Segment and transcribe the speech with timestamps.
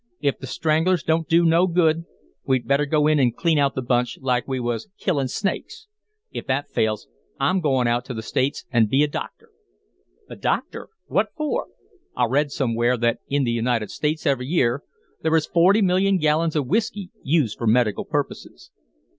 [0.19, 2.05] If the 'Stranglers' don't do no good,
[2.43, 5.85] we'd better go in an' clean out the bunch like we was killin' snakes.
[6.31, 7.07] If that fails,
[7.39, 9.51] I'm goin' out to the States an' be a doctor."
[10.27, 10.87] "A doctor?
[11.05, 11.67] What for?"
[12.15, 14.81] "I read somewhere that in the United States every year
[15.21, 18.71] there is forty million gallons of whiskey used for medical purposes."